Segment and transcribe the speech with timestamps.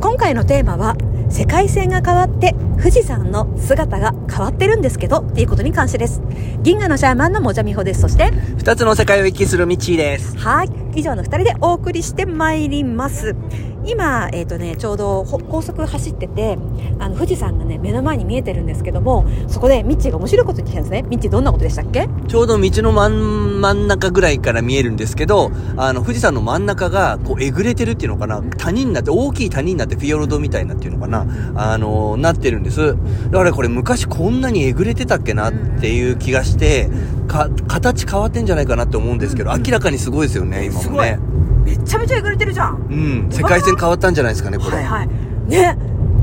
[0.00, 0.96] 今回のテーマは
[1.28, 6.22] 世界線が変わって富士山の姿が変わってるんですけどっていうことに関してです。
[6.62, 8.00] 銀河のシャーマンのもじゃみほです。
[8.00, 10.38] そして二つの世界を行きするミッチーです。
[10.38, 13.36] はい以上の二人でお送りしてまいります
[13.82, 16.58] 今、えっ、とね、ちょうど高速走ってて、
[16.98, 21.02] あの、富士山がね、目の前に見えてるんですけども、そこでミッチーが面白いこと言ってきたんですね。
[21.08, 22.06] ミッチーどんなことでしたっけ？
[22.28, 32.94] ちょうど道の真ん中ぐらいから見えるんですけど、あの、富士山の真ん中が、こう、えぐれてるっていうのかな、谷になって、大きい谷になって、フィヨルドみたいなっていうのかな、あの、なってるんです。
[33.30, 36.90] だからこれ昔こんなにえぐれてたっけなっていう気がして、
[37.30, 41.18] か、形変わってんじゃないかなって思うんですけど、明らかにすごいですよね、今もね。
[41.64, 42.86] めちゃめちゃえぐれてるじゃん。
[42.90, 44.76] うん、世界線変わったんじゃないですかね、これ。
[44.76, 45.08] はいはい。
[45.48, 45.78] ね。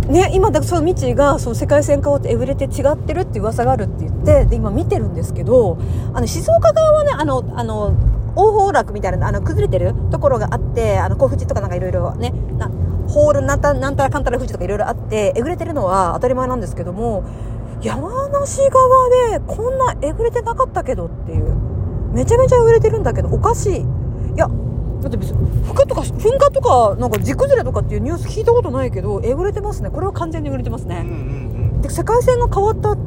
[0.10, 5.78] ね、今だそのミッチーがその世界線変わってえぐれて違ってるって噂があるって言ってで今見てるんですけど
[6.14, 7.94] あの静岡側はねあのあの
[8.34, 12.72] 大崩落みたいなあの崩れてるところがあってあの甲府寺とかなんかいろいろねな
[13.10, 17.24] ホールなんたなんたらかんたら富士とかいろいろあってえぐれてるのは当たり前なんですけども
[17.82, 21.56] 山梨側でこんなえぐれてなかったけどっていう。
[22.14, 23.76] めちゃめちゃえぐれてるんだけどおかしい。
[23.82, 24.50] いや
[25.02, 29.90] だって別に噴火とか噴火とかなんか地崩れとかっていうニュース聞いたことないけどえぐれてますね。
[29.90, 33.02] これは完全にえぐれてますね、うんうんで世界線が変わったって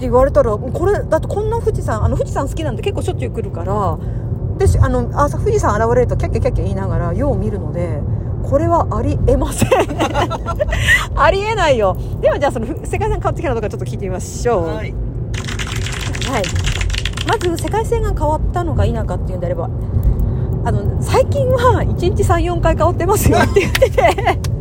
[0.00, 3.98] 言われたらこれだってこんな富士山あの富士山好きなんで結構しょっちゅう来るから
[4.58, 8.00] でしあの朝富士山現れるとキャッキャキャッキャ言いながらよう見るので
[8.42, 9.68] これはありえません
[11.16, 14.74] ありえないよではじゃあそのふ世界線変わってきたのかちょっと聞いてみましょううん。
[14.76, 14.94] はい。
[16.32, 16.42] はい、
[17.26, 19.68] まず世界線が変わったのか否かっていうんであれば
[20.64, 24.51] あの最近は1日34回変わってますよって言ってて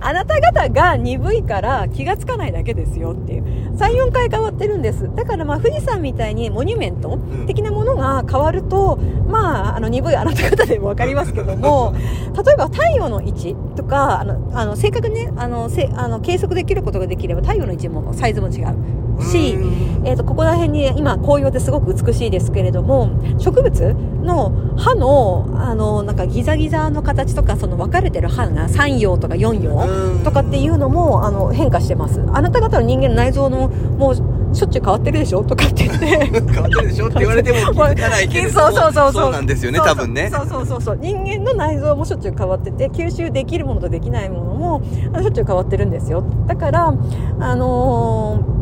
[0.00, 3.58] あなた方が鈍いから気がつかないだけですよっていう。
[3.78, 5.08] 34回変わってるんです。
[5.14, 8.96] だからまあ富士山みたいにモニュメント的なものが変わると
[9.28, 11.94] まああの鈍いあなた方でも分かりますけども
[12.44, 18.76] 例えば太陽の位置とかあのあの正確にねあのせあの計測できることができれば太陽の位置もサイズも違う
[19.20, 19.58] し、
[20.04, 30.24] えー、とここら辺に今紅葉ですごく美しいですけれども植物の葉のあのなんかギザギザの形とかその分かれてる葉が3葉とか4葉うん。
[30.24, 32.20] とかっていうのもあの変化してます。
[32.32, 34.14] あなた方の人間の内臓のもう
[34.54, 36.06] しょっちゅう変わってるでしょとかって言って。
[36.06, 38.50] 変わってるでしょって言われても気づかないけれど。
[38.60, 39.12] そうそうそうそう。
[39.12, 40.30] そうなんですよね多分ね。
[40.32, 40.82] そうそうそう。
[40.82, 44.80] そう人間の内臓もしょっちゅう変わってて吸収できるものとできないものも
[45.20, 46.22] しょっちゅう変わってるんですよ。
[46.46, 46.94] だから
[47.40, 48.57] あのー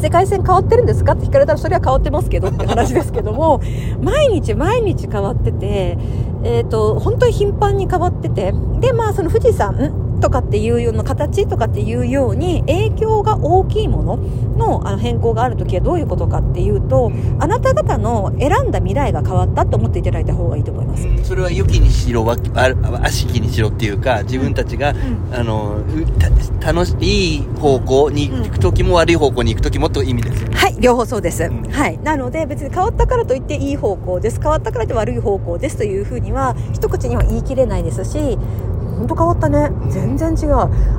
[0.00, 1.12] 世界線変わってるんですか？
[1.12, 3.60] って聞かれたらそれは変わってますけどって話ですけども
[4.02, 5.96] 毎日毎日変わってて、
[6.42, 14.16] えっと本当に頻繁に変わっててでまあその富士山とかっていうような形とかっていうように影響が大きいもの
[14.56, 21.06] のあの変更がある時はどういうことかっていうとあなた方の選んだ未来が変わったと思っていただいた方がいいと思います。
[21.06, 22.70] うんそれは良きにしろわあ
[23.02, 24.94] 悪しきにしろっていうか自分たちが、
[25.32, 26.06] あのう
[26.60, 31.46] た楽しい方向に行く時も悪い方向に行く時もという意味ですよねはい、両方そうです。
[31.48, 31.98] んはい。
[31.98, 34.40] なので、別に変わったからといっていい方向です。
[34.40, 38.38] 変わったからといって悪い方向ですというふうには、一口には言い切れないですし、
[39.04, 39.70] 本当変わったね。
[39.90, 40.54] 全然違う。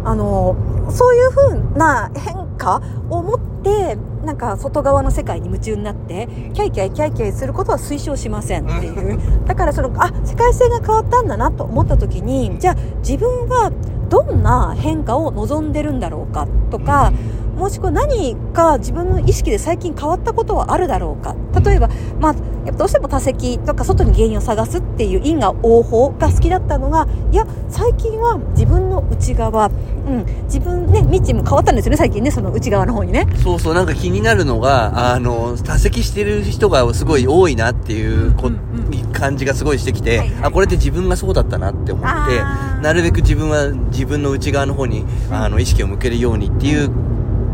[0.06, 0.56] あの、
[0.92, 9.20] そういうふうな変化を持って、なんか外側の世界に夢中になって、キャイキャイキャイキャイすることは推奨しませんっていう。
[9.48, 13.72] だからその、あ、世界線が変わったんだなと思った時に、じゃあ自分は
[14.10, 17.12] どんな変化を望んでるんだろうかとか、
[17.56, 21.36] もしくは何か自分の意識で最近変わったことはあるだろうか。
[21.64, 21.90] 例えば、
[22.20, 33.28] まあ、どうしても多席とか外に原因を探すっていう因果応報が好きだったのがいや最近は自分の内側、うん、自分ねミッチーも変わったんですよね最近ねその内側の方にね。
[33.42, 38.58] そうそうなんか気になるのがあの多席してる人がすごい多いなっていうこ、うんう
[38.92, 40.44] ん感じがすごいしてきて、はいはい。
[40.44, 42.40] あこれって自分がそうだったなって思って
[42.82, 46.90] なるべく自分は自分の内側の方にあの意識を向けるようにっていう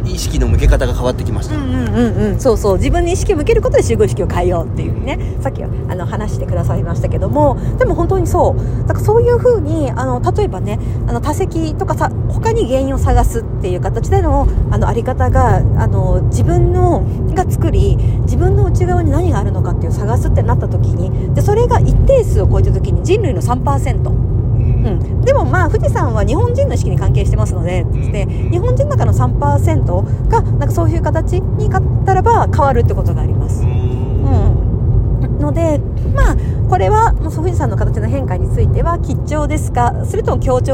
[0.06, 2.40] 意識の向け方が変わってきました、うんうんうんうん。
[2.40, 2.78] そうそう。
[2.78, 5.20] 自分に意識を向けることで集合意識を変えようっていうね。
[5.42, 7.58] さっきあの話してくださいましたけども。
[7.78, 8.88] でも本当にそう。
[8.88, 17.04] だからそういうふうにあの例えばねあの多席とかさ他に原因を探すっていう形でのあのあり方があの自分の
[17.34, 24.31] が作り自分の内側に何があるのかっていう探すってなった時にでそれが一定数を超えた時に人類の3%
[25.26, 28.12] でもまあ富士山は日本人の意識に関係してますので,、ん。
[28.12, 33.64] で日本人の中の3%がなんかそういう形になったらば変わるってことがあります。
[33.64, 35.80] うん、ので
[36.16, 36.36] まあ
[36.70, 40.06] これはもう富士山の形の変化については吉兆ですか？
[40.06, 40.74] それとも強調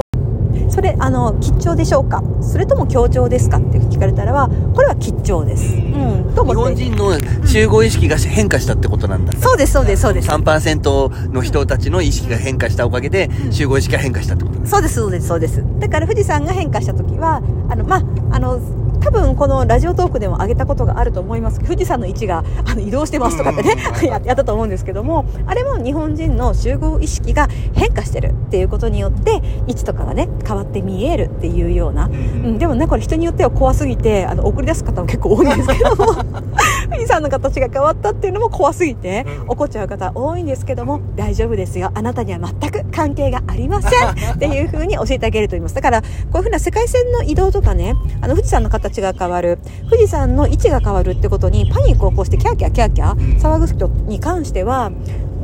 [0.77, 2.21] それあの吉兆でしょうか？
[2.39, 3.57] それとも強調ですか？
[3.57, 6.55] って聞かれたらはこれは吉兆です、うん、と日思って。
[6.55, 9.33] 本人の集合意識が変化したってことなんだ。
[9.39, 10.29] そうですそうですそうです。
[10.29, 14.69] 3%の人たちの意識が変化したおかげで、集合意識が変化したってことなんだ。
[14.69, 15.63] そうですそうですそうです。
[15.79, 18.03] だから富士山が変化した時はあのまあ
[18.35, 18.59] あの
[19.07, 21.61] 多分このラジオトークでも上げたことがあると思います。
[21.61, 36.05] 富士山の位置があの移動してますとかってね ややったと思うんですけどもあれも日本人の集合意識が変化してるっていうことによって位置とかがね変わって見えるっていうような、うん、でもねこれ人によっては怖すぎてあの送り出す方も結構多いんですけども
[36.91, 41.91] 富士山の形が変わったっていうのも怖すぎて怒っちゃう方多いんですけども大丈夫ですよ。
[41.93, 45.75] あなたには全く関係がありませんっていう風に教えてあげると言います。
[45.75, 49.59] だからこういう風な世界線の移動とかねあの富士山の形が変わる。
[49.89, 54.91] 富士山の位置が変わるってことにパニックを起こしてキャーキャーキャーキャー騒ぐ人に関しては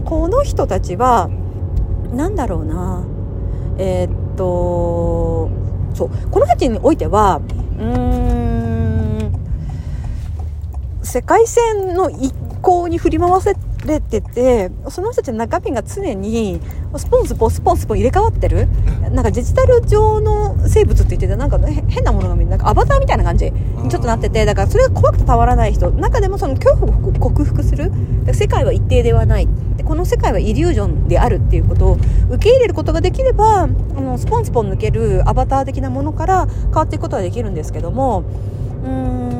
[0.05, 1.29] この人たちは
[2.13, 3.03] なんだろうな。
[3.77, 5.49] えーっと
[5.93, 6.09] そう。
[6.29, 7.41] この人たちにおいては
[7.77, 9.33] うーん
[11.01, 13.51] 世界線の一向に振り回さ
[13.87, 16.59] れててその人たちの中身が常に
[16.95, 18.67] スポンスポンスポンスポン入れ替わってる。
[19.11, 25.91] なんかデジタル上の生物って言っててなんかへ変なものが見えるなんかアバターみたいな感じにちょっとなっててだからそれが怖くてたまらない人。
[25.91, 27.91] 中でもその恐怖を克服する。
[28.33, 29.47] 世界は一定ではない。
[29.77, 31.97] でこの世界はイリュージョンであるっていうことを
[32.29, 38.23] 受け入れることができればあのスポンスポン抜けるアバター的なものから変わっていくことができるんですけども
[38.83, 39.32] うーん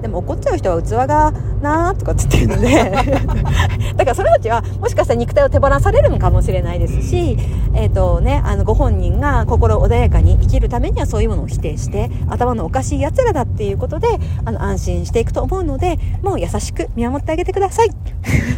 [0.00, 2.68] でも怒っちゃう人は器がなーとかっつってるので
[3.96, 7.36] だからその人たちはもしかしたら肉体を手放されるのかもしれないですし、
[7.74, 14.08] えーとね、あのご本人が心穏やかに生きるためにはそういうものを否定して頭のおかしい奴らだっていうことで
[14.44, 17.90] あの安心していくと思うのでもう優しく見守ってあげてください。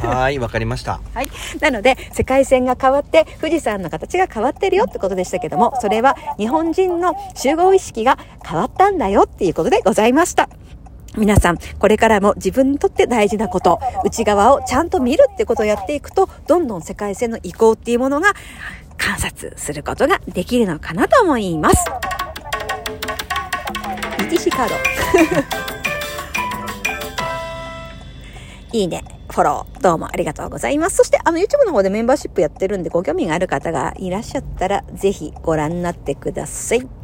[0.01, 1.01] はーい、わかりました。
[1.15, 1.29] はい。
[1.61, 10.49] なので、世界線が変わって、富士山の形が変わってるよってことでしたけども、それは日本人の集合意識が変わったんだよっていうことでございました。
[11.17, 18.33] 皆さん、これからも自分にとって大事なこと、内側をちゃんと見るってことをやっていくと、どんどん世界線の移行っていうものが
[18.97, 21.85] 観察することができるのかなと思います。
[24.41, 24.75] 1カード。
[28.73, 30.97] いいね、フォロー、どうもありがとうございます。
[30.97, 37.00] そして、あの、YouTube の方でメンバーシップやってるんで、ご興味がある方がいらっしゃったら、ぜひご覧になってください。